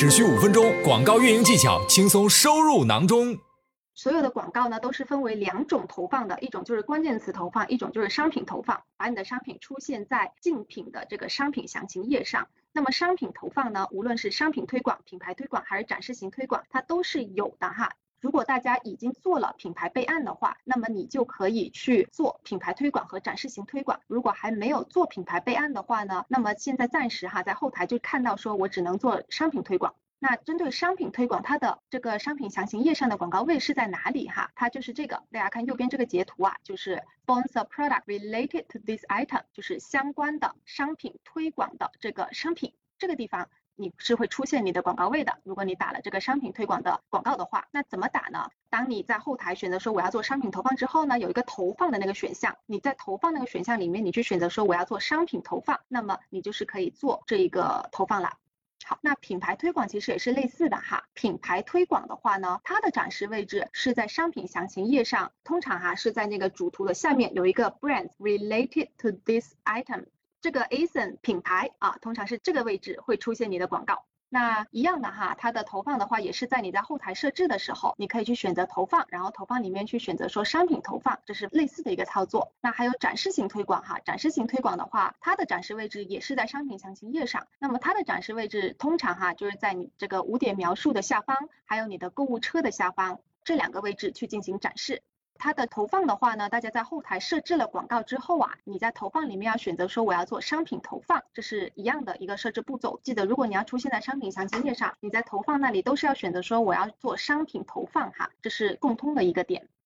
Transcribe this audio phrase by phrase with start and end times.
[0.00, 3.36] 只需五分钟，广告运营技巧轻松收入囊中。
[3.92, 12.48] 所有的广告呢，都是分为两种投放的，一种就是关键词投放，一种就是商品投放，把你的商品出现在竞品的这个商品详情页上。
[12.72, 17.92] 那么商品投放呢，无论是商品推广、品牌推广还是展示型推广，它都是有的哈。
[18.20, 24.00] 如果大家已经做了品牌备案的话，那么你就可以去做品牌推广和展示型推广。
[24.06, 29.94] 如果还没有做品牌备案的话呢，那么现在暂时哈，在后台就看到说我只能做商品推广。
[30.22, 34.50] 那针对商品推广，它的这个商品详情页上的广告位是在哪里哈？
[34.54, 43.48] 它就是这个，大家看右边这个截图啊，就是 sponsor product related to this item，就是相关的商品推广的这个商品这个地方，
[43.80, 45.38] 你是会出现你的广告位的。
[45.42, 48.50] 如果你打了这个商品推广的广告的话，那怎么打呢？
[48.68, 58.34] 当你在后台选择说我要做商品投放之后呢，有一个投放的那个选项，你在投放那个选项里面，你去选择说我要做商品投放，那么你就是可以做这一个投放了。
[58.84, 61.04] 好，那品牌推广其实也是类似的哈。
[61.14, 70.04] 品牌推广的话呢，它的展示位置是在商品详情页上，通常哈是在那个主图的下面有一个 brand related to this item，
[70.40, 74.04] 这个 ASIN 品牌啊，通常是这个位置会出现你的广告。
[74.32, 82.52] 那一样的哈，它的投放的话也是在你在后台设置的时候，你可以去选择投放，然后投放里面去选择说商品投放，这是类似的一个操作。
[82.60, 87.48] 那还有展示型推广哈，展示型推广的话，它的展示位置也是在商品详情页上。
[87.58, 95.02] 那么它的展示位置通常哈就是在你这个五点描述的下方，还有你的购物车的下方这两个位置去进行展示。
[95.42, 103.00] 它的投放的话呢，大家在后台设置了广告之后啊，你在投放里面要选择说我要做商品投放，这是一样的一个设置步骤。
[103.02, 109.66] 记得如果你要出现在商品详情页上，你在投放那里都是要选择说我要做商品投放哈，这是共通的一个点。